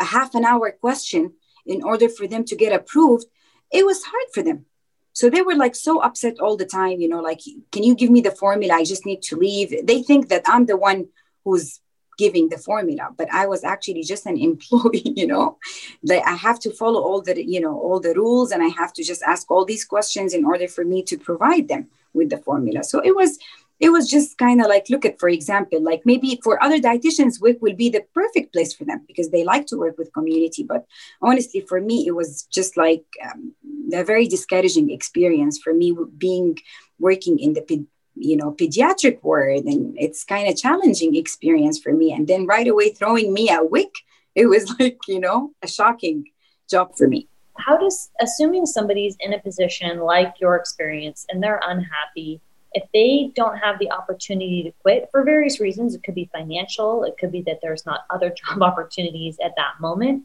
[0.00, 1.34] a half an hour question
[1.66, 3.26] in order for them to get approved.
[3.70, 4.64] It was hard for them.
[5.12, 7.40] So they were like so upset all the time, you know, like,
[7.72, 8.74] can you give me the formula?
[8.74, 9.74] I just need to leave.
[9.84, 11.08] They think that I'm the one
[11.44, 11.80] who's
[12.18, 15.58] giving the formula, but I was actually just an employee, you know,
[16.02, 18.92] like I have to follow all the, you know, all the rules and I have
[18.94, 22.38] to just ask all these questions in order for me to provide them with the
[22.38, 22.84] formula.
[22.84, 23.38] So it was,
[23.80, 27.40] it was just kind of like look at for example like maybe for other dietitians
[27.40, 30.62] WIC will be the perfect place for them because they like to work with community.
[30.62, 30.84] But
[31.22, 33.54] honestly for me it was just like um,
[33.92, 36.58] a very discouraging experience for me being
[36.98, 39.64] working in the you know pediatric ward.
[39.64, 42.12] And it's kind of challenging experience for me.
[42.12, 43.92] And then right away throwing me a WIC
[44.34, 46.24] it was like you know a shocking
[46.70, 47.28] job for me.
[47.58, 52.40] How does assuming somebody's in a position like your experience and they're unhappy
[52.74, 57.04] if they don't have the opportunity to quit for various reasons, it could be financial,
[57.04, 60.24] it could be that there's not other job opportunities at that moment.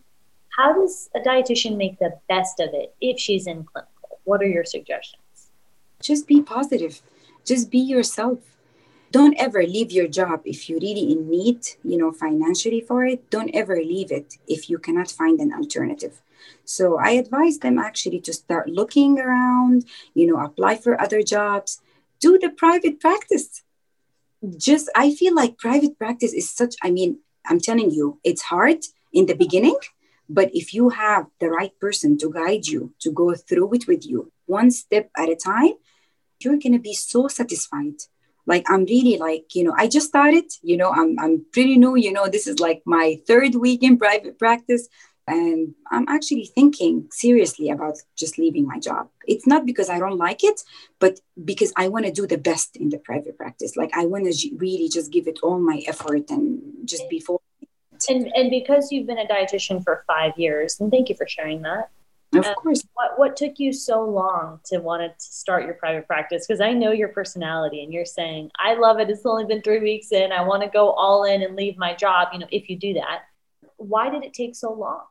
[0.58, 4.20] How does a dietitian make the best of it if she's in clinical?
[4.26, 5.22] What are your suggestions?
[6.02, 7.02] Just be positive,
[7.44, 8.40] just be yourself.
[9.14, 13.20] don't ever leave your job if you're really in need you know financially for it
[13.30, 16.16] don't ever leave it if you cannot find an alternative
[16.66, 21.72] so i advise them actually to start looking around you know apply for other jobs
[22.24, 23.48] do the private practice.
[24.70, 27.12] Just i feel like private practice is such i mean
[27.50, 28.82] i'm telling you it's hard
[29.20, 29.80] in the beginning
[30.38, 34.04] but if you have the right person to guide you to go through it with
[34.12, 34.20] you
[34.60, 35.76] one step at a time
[36.42, 38.00] you're going to be so satisfied.
[38.52, 41.96] Like i'm really like you know i just started you know i'm, I'm pretty new
[42.06, 44.84] you know this is like my third week in private practice
[45.28, 50.18] and i'm actually thinking seriously about just leaving my job it's not because i don't
[50.18, 50.62] like it
[51.00, 54.26] but because i want to do the best in the private practice like i want
[54.26, 57.42] to really just give it all my effort and just be full
[58.10, 61.62] and and because you've been a dietitian for five years and thank you for sharing
[61.62, 61.90] that
[62.36, 62.84] of um, course.
[62.94, 66.48] What, what took you so long to want to start your private practice?
[66.48, 69.10] Because I know your personality and you're saying, I love it.
[69.10, 70.32] It's only been three weeks in.
[70.32, 72.30] I want to go all in and leave my job.
[72.34, 73.22] You know, if you do that,
[73.78, 75.04] why did it take so long?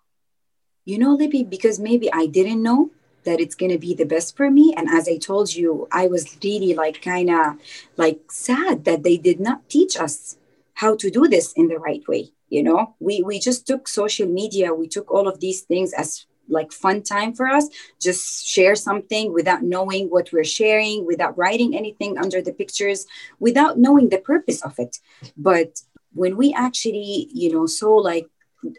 [0.85, 2.91] You know, Libby, because maybe I didn't know
[3.25, 4.75] that it's going to be the best for me.
[4.77, 7.55] And as I told you, I was really like kind of
[7.97, 10.37] like sad that they did not teach us
[10.75, 12.95] how to do this in the right way you know?
[13.01, 14.75] We we just took social media.
[14.75, 17.67] We took all of these things as like fun time for us.
[17.99, 23.07] Just share something without knowing what we're sharing without writing anything under the pictures
[23.41, 24.99] without knowing the purpose of it.
[25.35, 25.81] But
[26.13, 28.27] when we actually you know saw like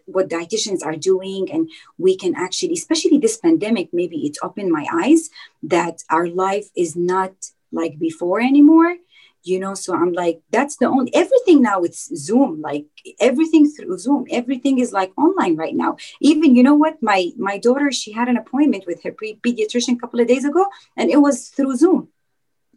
[0.06, 4.86] what dietitians are doing and we can actually especially this pandemic maybe it opened my
[4.93, 5.30] eyes
[5.62, 7.34] that our life is not
[7.72, 8.96] like before anymore
[9.43, 9.74] you know?
[9.74, 12.86] So i'm like that's the only everything now it's zoom like
[13.19, 15.98] everything through zoom everything is like online right now.
[16.22, 17.02] Even you know what?
[17.02, 20.65] My my daughter she had an appointment with her pediatrician a couple of days ago
[20.98, 22.10] and it was through zoom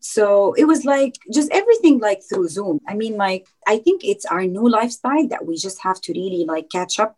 [0.00, 4.24] so it was like just everything like through zoom i mean like i think it's
[4.26, 7.16] our new lifestyle that we just have to really like catch up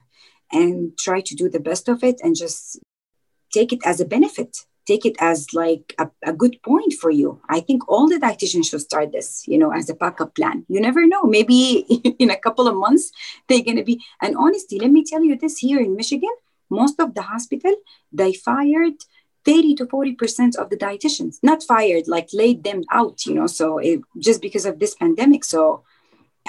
[0.53, 2.79] and try to do the best of it and just
[3.53, 7.39] take it as a benefit take it as like a, a, good point for you.
[7.57, 10.65] I think all the dietitians should start this, you know, as a backup plan.
[10.67, 11.25] You never know.
[11.25, 11.85] Maybe
[12.19, 13.13] in a couple of months
[13.47, 14.01] they're gonna be.
[14.23, 16.35] And honestly, let me tell you this: here in Michigan,
[16.71, 17.75] most of the hospital
[18.13, 18.99] they fired
[19.49, 21.39] 30 to 40 percent of the dietitians.
[21.43, 23.25] Not fired, like laid them out.
[23.27, 25.45] You know, so it, just because of this pandemic.
[25.45, 25.83] So,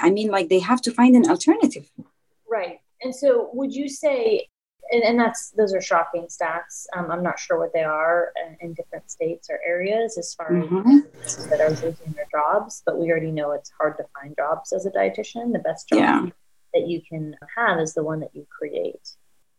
[0.00, 1.90] I mean, like they have to find an alternative.
[2.48, 2.80] Right.
[3.02, 4.48] And so, would you say
[4.90, 6.86] and, and that's those are shocking stats.
[6.96, 10.50] Um, I'm not sure what they are in, in different states or areas as far
[10.50, 10.98] mm-hmm.
[11.24, 12.82] as that are losing their jobs.
[12.84, 15.52] But we already know it's hard to find jobs as a dietitian.
[15.52, 16.26] The best job yeah.
[16.74, 19.16] that you can have is the one that you create.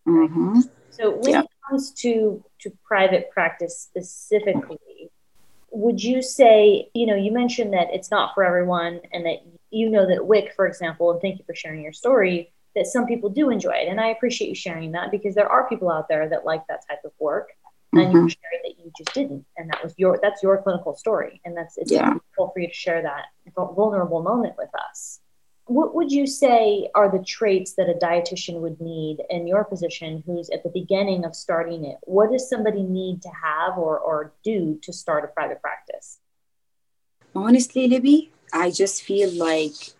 [0.08, 0.62] Mm-hmm.
[0.90, 1.44] So when yeah.
[1.72, 5.10] Comes to to private practice specifically,
[5.72, 9.38] would you say you know you mentioned that it's not for everyone, and that
[9.72, 13.06] you know that WIC, for example, and thank you for sharing your story that some
[13.06, 13.88] people do enjoy it.
[13.90, 16.88] And I appreciate you sharing that because there are people out there that like that
[16.88, 17.50] type of work.
[17.94, 18.16] And mm-hmm.
[18.16, 19.46] you're sharing that you just didn't.
[19.58, 21.42] And that was your that's your clinical story.
[21.44, 22.14] And that's it's yeah.
[22.38, 25.20] for you to share that vulnerable moment with us.
[25.72, 30.22] What would you say are the traits that a dietitian would need in your position
[30.26, 31.96] who's at the beginning of starting it?
[32.02, 36.20] What does somebody need to have or, or do to start a private practice?
[37.34, 39.96] Honestly, Libby, I just feel like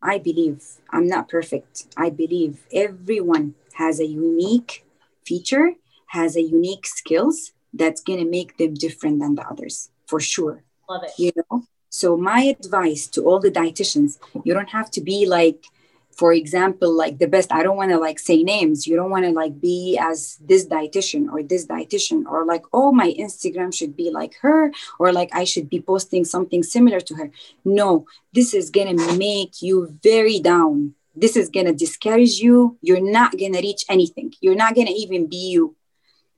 [0.00, 1.86] I believe I'm not perfect.
[1.96, 4.86] I believe everyone has a unique
[5.26, 5.72] feature,
[6.10, 10.62] has a unique skills that's going to make them different than the others for sure.
[10.88, 11.10] Love it.
[11.18, 11.64] You know?
[11.98, 15.64] So my advice to all the dietitians, you don't have to be like
[16.12, 18.86] for example like the best i don't want to like say names.
[18.86, 22.90] You don't want to like be as this dietitian or this dietitian or like oh
[22.92, 27.14] my instagram should be like her or like i should be posting something similar to
[27.16, 27.30] her.
[27.64, 30.94] No this is to make you very down.
[31.16, 32.78] This is to discourage you.
[32.80, 34.34] You're not to reach anything.
[34.40, 35.74] You're not to even be you.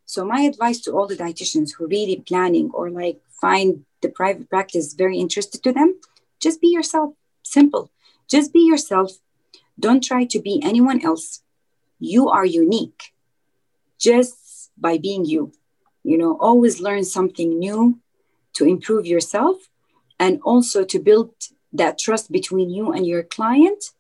[0.07, 4.49] So my advice to all the dietitians who really planning or like find the private
[4.49, 5.99] practice very interested to them
[6.41, 7.91] just be yourself simple
[8.29, 9.13] just be yourself
[9.81, 11.43] don't try to be anyone else.
[11.99, 13.13] You are unique
[13.99, 15.53] just by being you.
[16.05, 17.99] You know, always learn something new
[18.55, 19.57] to improve yourself
[20.19, 21.33] and also to build
[21.73, 23.93] that trust between you and your client.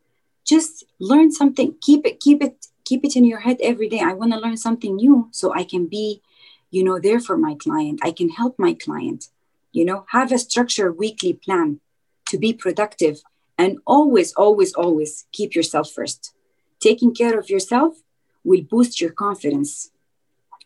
[0.44, 4.00] Just learn something, keep it, keep it, keep it in your head every day.
[4.00, 6.22] I want to learn something new so I can be,
[6.70, 8.00] you know, there for my client.
[8.02, 9.28] I can help my client.
[9.72, 11.80] You know, have a structured weekly plan
[12.28, 13.20] to be productive
[13.56, 16.32] and always, always, always keep yourself first.
[16.80, 17.96] Taking care of yourself
[18.44, 19.90] will boost your confidence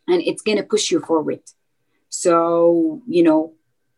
[0.06, 1.40] and it's going to push you forward.
[2.08, 3.54] So, you know,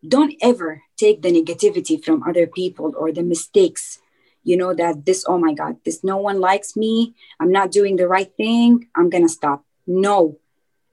[0.07, 3.99] don't ever take the negativity from other people or the mistakes
[4.47, 7.97] you know that this oh my god this no one likes me i'm not doing
[7.97, 10.39] the right thing i'm gonna stop no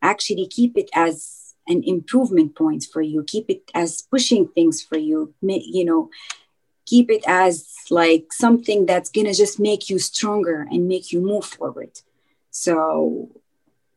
[0.01, 4.97] actually keep it as an improvement points for you keep it as pushing things for
[4.97, 6.09] you you know
[6.85, 11.45] keep it as like something that's gonna just make you stronger and make you move
[11.45, 11.91] forward.
[12.51, 13.31] So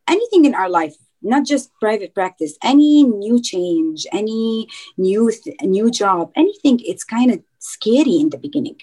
[0.09, 5.91] anything in our life not just private practice any new change any new th- new
[5.91, 8.81] job anything it's kind of scary in the beginning.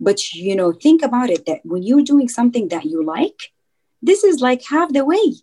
[0.00, 3.52] But you know think about it that when you're doing something that you like
[4.02, 5.34] this is like half the way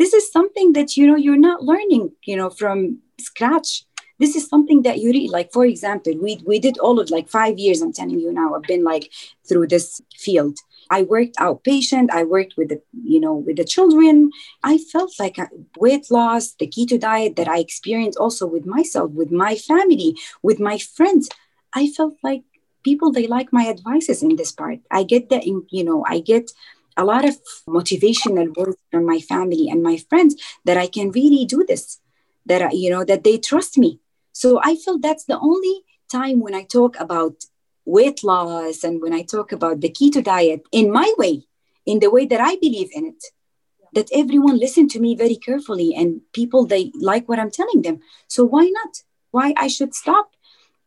[0.00, 3.84] this is something that you know you're not learning you know from scratch.
[4.18, 7.28] This is something that you read like for example we we did all of like
[7.28, 9.10] five years i'm telling you now i've been like
[9.48, 10.56] through this field.
[10.96, 12.80] I worked outpatient i worked with the
[13.14, 14.30] you know with the children.
[14.72, 15.36] I felt like
[15.84, 20.10] weight loss the keto diet that i experienced also with myself with my family
[20.42, 21.28] with my friends.
[21.80, 22.42] I felt like
[22.88, 24.78] people they like my advices in this part.
[24.90, 26.46] I get that in you know i get
[26.96, 31.44] a lot of motivational words from my family and my friends that i can really
[31.44, 32.00] do this
[32.46, 34.00] that I, you know that they trust me.
[34.32, 37.44] So i feel that's the only time when i talk about
[37.84, 41.46] weight loss and when i talk about the keto diet in my way
[41.86, 43.24] in the way that i believe in it
[43.92, 48.00] that everyone listen to me very carefully and people they like what i'm telling them.
[48.28, 49.02] So why not?
[49.30, 50.30] Why i should stop?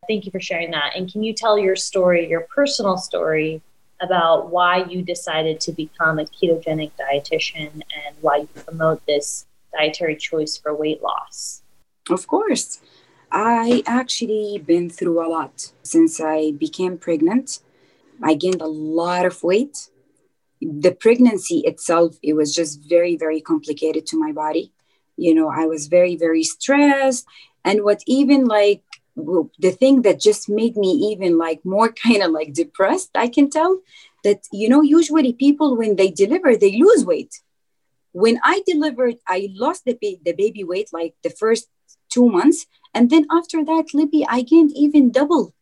[0.08, 0.94] Thank you for sharing that.
[0.94, 3.62] And can you tell your story, your personal story,
[4.00, 10.16] about why you decided to become a ketogenic dietitian and why you promote this dietary
[10.16, 11.62] choice for weight loss?
[12.10, 12.80] Of course.
[13.30, 17.60] I actually been through a lot since I became pregnant.
[18.22, 19.88] I gained a lot of weight.
[20.60, 24.72] The pregnancy itself, it was just very, very complicated to my body.
[25.16, 27.26] You know, I was very, very stressed.
[27.64, 28.82] And what even like
[29.16, 33.48] the thing that just made me even like more kind of like depressed i can
[33.48, 33.80] tell
[34.24, 37.40] that you know usually people when they deliver they lose weight.
[38.12, 41.68] When i delivered i lost the, ba- the baby weight like the first
[42.08, 45.54] two months and then after that libby i gained even double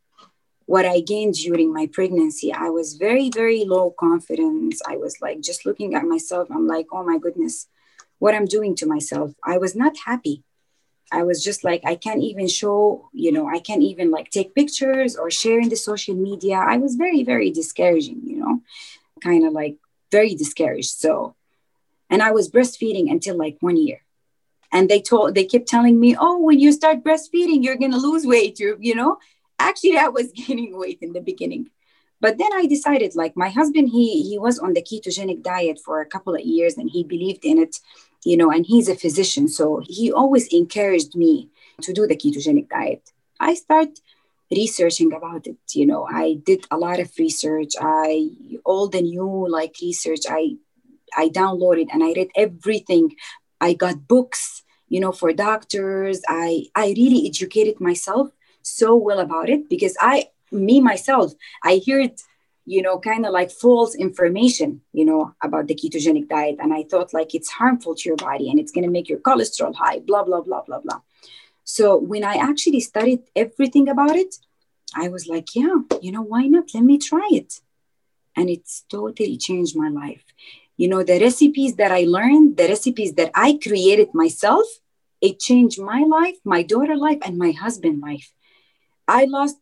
[0.66, 2.52] what i gained during my pregnancy.
[2.52, 4.80] I was very very low confidence.
[4.86, 6.48] I was like just looking at myself.
[6.50, 7.68] I'm like oh my goodness
[8.18, 9.34] what i'm doing to myself.
[9.44, 10.44] I was not happy
[11.12, 14.54] I was just like, I can't even show, you know, I can't even like take
[14.54, 16.56] pictures or share in the social media.
[16.56, 18.62] I was very, very discouraging, you know,
[19.22, 19.76] kind of like
[20.10, 20.90] very discouraged.
[20.90, 21.34] So,
[22.08, 24.00] and I was breastfeeding until like one year.
[24.72, 27.98] And they told, they kept telling me, oh, when you start breastfeeding, you're going to
[27.98, 28.58] lose weight.
[28.58, 29.18] You, you know,
[29.58, 31.68] actually, I was gaining weight in the beginning.
[32.22, 36.00] But then I decided, like my husband, he he was on the ketogenic diet for
[36.00, 37.80] a couple of years and he believed in it
[38.24, 39.48] you know, and he's a physician.
[39.48, 41.48] So he always encouraged me
[41.82, 43.10] to do the ketogenic diet.
[43.40, 43.98] I start
[44.50, 45.56] researching about it.
[45.72, 47.72] You know, I did a lot of research.
[47.80, 48.30] I
[48.64, 50.56] all the new like research I
[51.16, 53.14] I downloaded and I read everything.
[53.60, 56.20] I got books, you know, for doctors.
[56.28, 58.30] I I really educated myself
[58.62, 61.32] so well about it because I me myself
[61.64, 62.12] I heard
[62.64, 66.56] you know, kind of like false information, you know, about the ketogenic diet.
[66.60, 69.18] And I thought like it's harmful to your body and it's going to make your
[69.18, 71.00] cholesterol high, blah, blah, blah, blah, blah.
[71.64, 74.36] So when I actually studied everything about it,
[74.94, 76.68] I was like, yeah, you know, why not?
[76.74, 77.60] Let me try it.
[78.36, 80.24] And it's totally changed my life.
[80.76, 84.66] You know, the recipes that I learned, the recipes that I created myself,
[85.20, 88.32] it changed my life, my daughter life, and my husband life.
[89.06, 89.58] I lost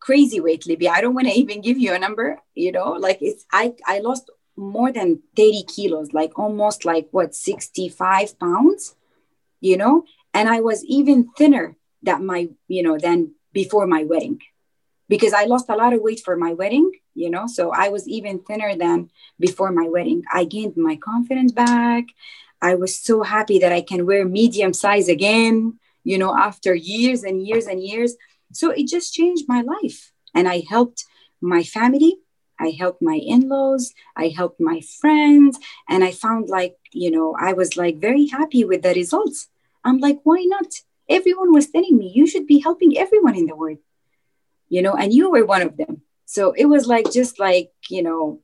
[0.00, 0.88] crazy weight, Libby.
[0.88, 4.00] I don't want to even give you a number, you know, like it's, I, I
[4.00, 8.94] lost more than 30 kilos, like almost like what, 65 pounds,
[9.60, 14.40] you know, and I was even thinner that my, you know, than before my wedding
[15.10, 18.08] because I lost a lot of weight for my wedding, you know, so I was
[18.08, 19.10] even thinner than
[19.40, 20.22] before my wedding.
[20.32, 22.04] I gained my confidence back.
[22.62, 27.24] I was so happy that I can wear medium size again, you know, after years
[27.24, 28.14] and years and years.
[28.52, 30.12] So it just changed my life.
[30.34, 31.04] And I helped
[31.40, 32.16] my family.
[32.58, 33.94] I helped my in laws.
[34.16, 35.58] I helped my friends.
[35.88, 39.48] And I found like, you know, I was like very happy with the results.
[39.84, 40.66] I'm like, why not?
[41.08, 43.78] Everyone was telling me you should be helping everyone in the world,
[44.68, 46.02] you know, and you were one of them.
[46.26, 48.40] So it was like, just like, you know,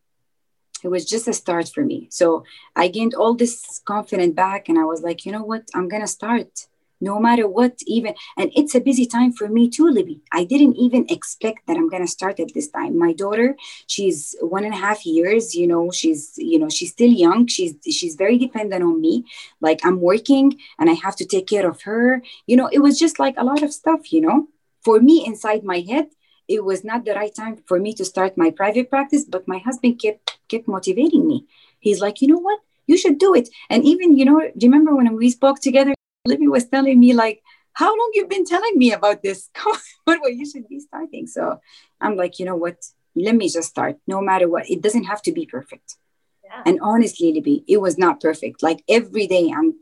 [0.83, 2.09] it was just a start for me.
[2.11, 2.45] So
[2.75, 5.65] I gained all this confidence back and I was like, you know what?
[5.75, 6.67] I'm going to start
[7.01, 10.21] no matter what even and it's a busy time for me too libby.
[10.33, 12.99] I didn't even expect that i'm to start at this time.
[12.99, 17.11] My daughter she's one and a half years you know she's you know she's still
[17.11, 17.47] young.
[17.47, 19.25] She's she's very dependent on me.
[19.61, 22.23] Like i'm working and i have to take care of her.
[22.47, 24.49] You know it was just like a lot of stuff you know?
[24.83, 26.09] For me inside my head
[26.49, 29.59] it was not the right time for me to start my private practice but my
[29.59, 31.47] husband kept kept motivating me.
[31.81, 32.61] He's like you know what?
[32.87, 33.49] You should do it.
[33.69, 35.96] And even you know do you remember when we spoke together
[36.27, 39.51] Libby was telling me like, how long you've been telling me about this?
[40.05, 41.27] what well, you should be starting.
[41.27, 41.61] So
[42.01, 42.79] I'm like, you know what?
[43.15, 43.97] Let me just start.
[44.07, 45.97] No matter what, it doesn't have to be perfect.
[46.45, 46.63] Yeah.
[46.65, 48.63] And honestly, Libby, it was not perfect.
[48.63, 49.75] Like every day, I'm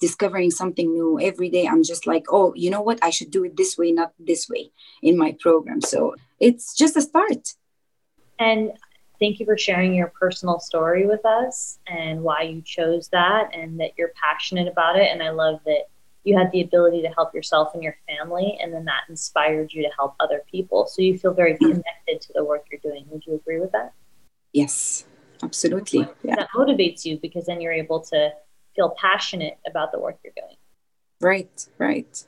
[0.00, 1.20] discovering something new.
[1.20, 2.98] Every day, I'm just like, oh, you know what?
[3.02, 4.72] I should do it this way, not this way
[5.02, 5.80] in my program.
[5.80, 7.54] So it's just a start.
[8.38, 8.72] And
[9.20, 13.78] thank you for sharing your personal story with us and why you chose that and
[13.78, 15.08] that you're passionate about it.
[15.12, 15.84] And I love that
[16.24, 19.82] you had the ability to help yourself and your family, and then that inspired you
[19.82, 20.86] to help other people.
[20.86, 21.66] So you feel very mm-hmm.
[21.66, 23.06] connected to the work you're doing.
[23.10, 23.92] Would you agree with that?
[24.52, 25.04] Yes,
[25.42, 26.06] absolutely.
[26.22, 26.36] Yeah.
[26.36, 28.30] That motivates you because then you're able to
[28.76, 30.56] feel passionate about the work you're doing.
[31.20, 32.24] Right, right.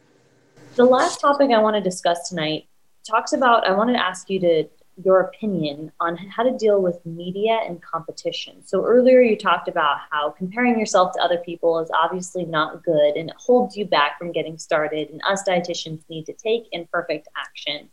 [0.76, 2.68] The last topic I want to discuss tonight
[3.08, 4.64] talks about, I want to ask you to
[5.02, 8.64] your opinion on how to deal with media and competition.
[8.64, 13.16] So earlier you talked about how comparing yourself to other people is obviously not good
[13.16, 17.28] and it holds you back from getting started and us dietitians need to take imperfect
[17.36, 17.88] action.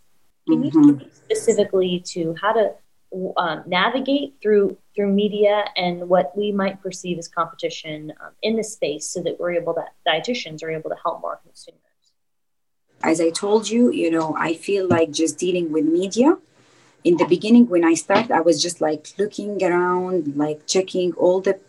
[0.48, 0.80] Can mm-hmm.
[0.80, 2.74] you speak specifically to how to
[3.38, 8.64] um, navigate through through media and what we might perceive as competition um, in the
[8.64, 11.82] space so that we're able to dietitians are able to help more consumers
[13.02, 16.38] as i told you you know i feel like just dealing with media
[17.04, 21.40] in the beginning when i started i was just like looking around like checking all
[21.42, 21.60] the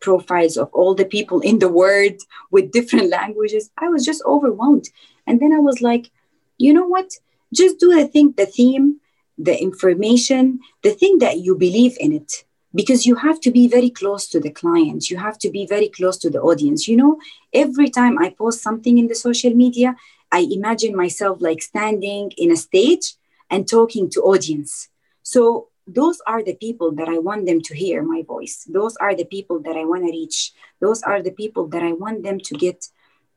[0.00, 2.20] profiles of all the people in the world
[2.50, 3.70] with different languages.
[3.78, 4.88] I was just overwhelmed.
[5.26, 6.10] And then i was like
[6.58, 7.14] you know what?
[7.54, 9.00] Just do the thing the theme
[9.38, 12.44] the information the thing that you believe in it.
[12.74, 15.88] Because you have to be very close to the client you have to be very
[15.88, 16.88] close to the audience.
[16.88, 17.18] You know
[17.52, 19.96] every time i post something in the social media
[20.32, 23.14] i imagine myself like standing in a stage
[23.50, 24.88] and talking to audience.
[25.22, 28.64] So those are the people that I want them to hear my voice.
[28.64, 30.52] Those are the people that I want to reach.
[30.80, 32.86] Those are the people that I want them to get,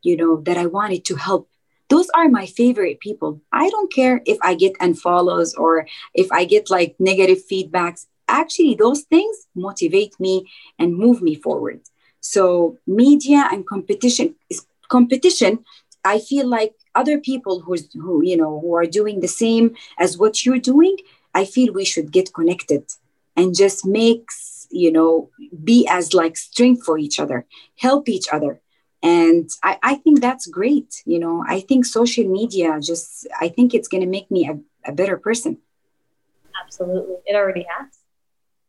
[0.01, 1.49] you know, that I wanted to help.
[1.89, 3.41] Those are my favorite people.
[3.51, 8.05] I don't care if I get unfollows or if I get like negative feedbacks.
[8.27, 10.49] Actually, those things motivate me
[10.79, 11.81] and move me forward.
[12.19, 15.65] So media and competition is competition.
[16.05, 20.17] I feel like other people who's who you know who are doing the same as
[20.17, 20.95] what you're doing
[21.33, 22.83] i feel we should get connected
[23.35, 25.29] and just makes you know
[25.63, 27.45] be as like strength for each other
[27.77, 28.59] help each other.
[29.01, 31.43] And I, I think that's great you know.
[31.47, 34.55] I think social media just i think it's going to make me a,
[34.89, 35.57] a better person.
[36.63, 37.17] Absolutely.
[37.25, 37.89] It already has.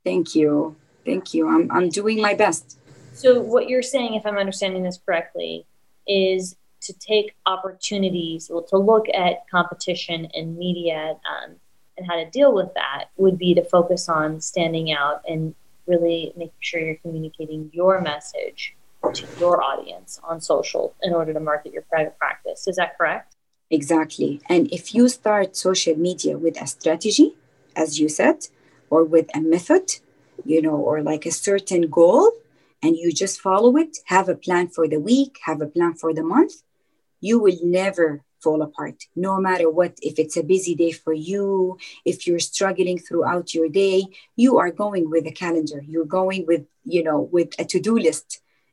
[0.05, 0.77] Thank you.
[1.05, 1.49] Thank you.
[1.49, 2.79] I'm, I'm doing my best.
[3.13, 5.67] So what you're saying if i'm understanding this correctly
[6.07, 11.57] is to take opportunities, well, to look at competition and media um,
[11.97, 15.55] and how to deal with that would be to focus on standing out and
[15.87, 18.75] really making sure you're communicating your message
[19.13, 22.67] to your audience on social in order to market your private practice.
[22.67, 23.37] Is that correct?
[23.71, 24.41] Exactly.
[24.49, 27.37] And if you start social media with a strategy,
[27.77, 28.49] as you said,
[28.91, 29.87] or with a method,
[30.45, 32.31] you know, or like a certain goal,
[32.83, 36.13] and you just follow it, have a plan for the week, have a plan for
[36.13, 36.63] the month,
[37.25, 39.93] you will never fall apart no matter what.
[40.03, 43.99] If it's a busy day for you if you're struggling throughout your day
[44.37, 45.81] you are going with a calendar.
[45.93, 48.29] You're going with you know with a to-do list.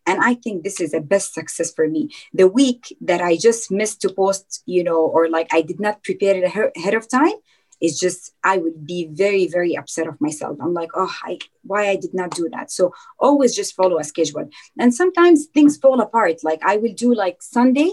[0.09, 2.03] And i think this is the best success for me.
[2.39, 6.03] The week that i just missed to post you know or like i did not
[6.07, 6.45] prepare it
[6.77, 7.37] ahead of time
[7.85, 8.21] is just
[8.51, 10.53] i would be very very upset of myself.
[10.63, 11.33] I'm like oh I,
[11.69, 12.67] why i did not do that?
[12.77, 12.83] So
[13.25, 14.47] always just follow a schedule.
[14.81, 16.37] And sometimes things fall apart.
[16.49, 17.91] Like i will do like sunday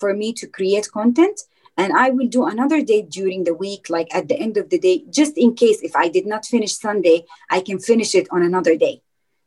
[0.00, 1.38] for me to create content.
[1.76, 4.78] And i will do another day during the week like at the end of the
[4.86, 7.18] day just in case if i did not finish sunday
[7.56, 8.96] i can finish it on another day.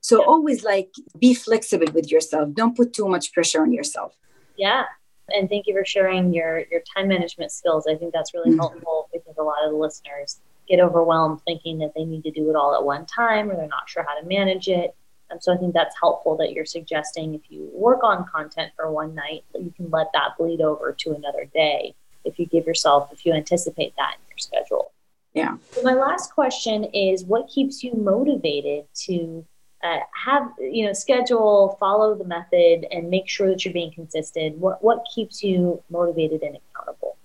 [0.04, 0.28] So yeah.
[0.28, 2.54] always like be flexible with yourself.
[2.54, 4.16] Don't put too much pressure on yourself.
[4.58, 4.84] Yeah.
[5.30, 7.88] And thank you for sharing your your time management skills.
[7.88, 8.60] I think that's really mm-hmm.
[8.60, 9.10] helpful.
[9.14, 12.56] Because a lot of the listeners get overwhelmed thinking that they need to do it
[12.56, 14.96] all at one time or they're not sure how to manage it
[15.32, 18.92] um, so I think that's helpful that you're suggesting if you work on content for
[18.92, 21.96] one night, you can let that bleed over to another day
[22.26, 24.92] if you give yourself, if you anticipate that in your schedule.
[25.34, 25.58] Yeah.
[25.72, 29.46] So my last question is what keeps you motivated to
[29.84, 34.58] uh, have you know schedule, follow the method, and make sure that you're being consistent?
[34.58, 37.18] What what keeps you motivated and accountable?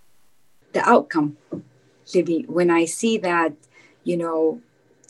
[0.73, 1.37] The outcome,
[2.15, 2.47] Libby.
[2.49, 3.53] When I see that,
[4.05, 4.61] you know,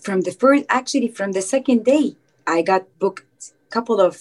[0.03, 2.17] from the first, actually from the second day,
[2.49, 4.17] I got booked a couple of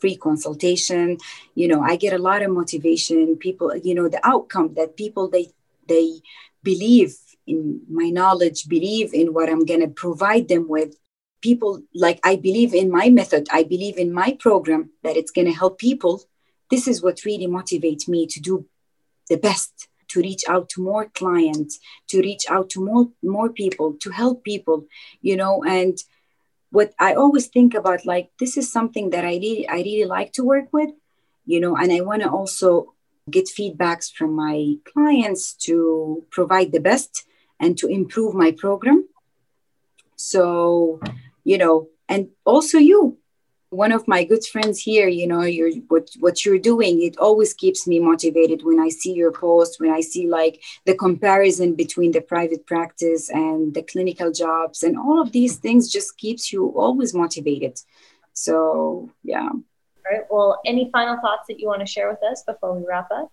[0.00, 1.18] free consultation.
[1.54, 3.36] You know i get a lot of motivation.
[3.36, 5.46] People you know the outcome that people they
[5.88, 6.20] they
[6.62, 7.14] believe
[7.46, 10.96] in my knowledge believe in what i'm to provide them with.
[11.42, 13.46] People like i believe in my method.
[13.52, 16.22] I believe in my program that it's to help people.
[16.70, 18.66] This is what really motivates me to do
[19.28, 23.94] the best to reach out to more clients to reach out to more more people
[24.00, 24.86] to help people
[25.20, 25.98] you know and
[26.70, 30.32] what i always think about like this is something that i really i really like
[30.32, 30.90] to work with
[31.44, 32.92] you know and i want to also
[33.30, 37.24] get feedbacks from my clients to provide the best
[37.58, 39.08] and to improve my program.
[40.16, 41.00] So
[41.44, 43.18] you know and also you
[43.70, 47.52] one of my good friends here you know you're what what you're doing it always
[47.52, 52.12] keeps me motivated when i see your post when i see like the comparison between
[52.12, 56.68] the private practice and the clinical jobs and all of these things just keeps you
[56.76, 57.78] always motivated.
[58.32, 59.48] So yeah.
[59.48, 62.84] All right well any final thoughts that you want to share with us before we
[62.86, 63.32] wrap up?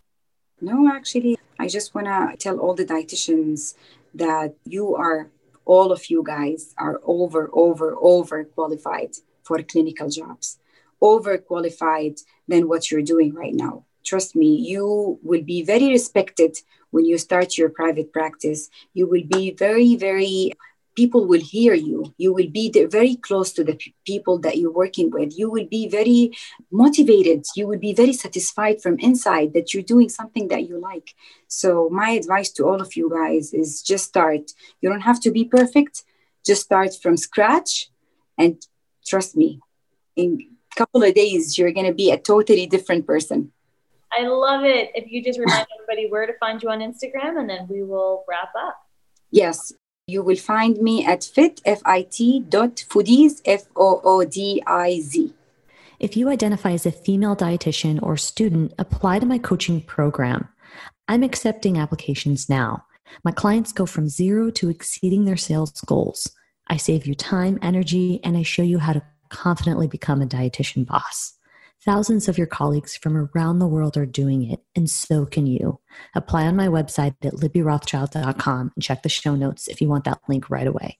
[0.61, 3.75] No actually i just want to tell all the dietitians
[4.13, 5.29] that you are
[5.65, 9.11] all of you guys are over over over qualified
[9.43, 10.59] for clinical jobs,
[11.01, 13.85] overqualified than what you're doing right now.
[14.03, 16.57] Trust me, you will be very respected
[16.91, 18.69] when you start your private practice.
[18.93, 20.51] You will be very, very
[20.95, 22.13] people will hear you.
[22.17, 25.37] You will be very close to the people that you're working with.
[25.37, 26.31] You will be very
[26.71, 27.45] motivated.
[27.55, 31.15] You will be very satisfied from inside that you're doing something that you like.
[31.47, 34.51] So my advice to all of you guys is just start.
[34.81, 36.03] You don't have to be perfect.
[36.45, 37.89] Just start from scratch
[38.37, 38.61] and
[39.05, 39.59] trust me.
[40.15, 43.51] In a couple of days you're going to be a totally different person.
[44.11, 44.91] I love it.
[44.93, 48.25] If you just remind everybody where to find you on instagram and then we will
[48.27, 48.77] wrap up.
[49.31, 49.73] Yes.
[50.05, 55.33] You will find me at fit fit dot foodiz f o o d i z.
[55.99, 60.49] If you identify as a female dietitian or student apply to my coaching program.
[61.07, 62.85] I'm accepting applications now.
[63.23, 66.31] My clients go from zero to exceeding their sales goals
[66.67, 70.85] I save you time, energy, and I show you how to confidently become a dietitian
[70.85, 71.33] boss.
[71.83, 75.79] Thousands of your colleagues from around the world are doing it, and so can you.
[76.15, 80.21] Apply on my website at libbyrothschild.com and check the show notes if you want that
[80.29, 80.97] link right away.